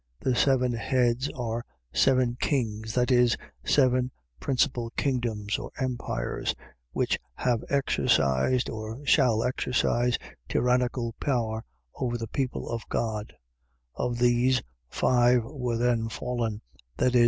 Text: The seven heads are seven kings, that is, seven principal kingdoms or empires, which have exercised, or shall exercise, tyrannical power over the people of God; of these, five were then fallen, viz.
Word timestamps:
The 0.19 0.33
seven 0.35 0.73
heads 0.73 1.29
are 1.35 1.63
seven 1.93 2.35
kings, 2.41 2.95
that 2.95 3.11
is, 3.11 3.37
seven 3.63 4.09
principal 4.39 4.89
kingdoms 4.97 5.59
or 5.59 5.69
empires, 5.77 6.55
which 6.91 7.19
have 7.35 7.63
exercised, 7.69 8.67
or 8.67 9.05
shall 9.05 9.43
exercise, 9.43 10.17
tyrannical 10.49 11.13
power 11.19 11.63
over 11.93 12.17
the 12.17 12.27
people 12.27 12.67
of 12.67 12.81
God; 12.89 13.31
of 13.93 14.17
these, 14.17 14.63
five 14.89 15.43
were 15.43 15.77
then 15.77 16.09
fallen, 16.09 16.63
viz. 16.97 17.17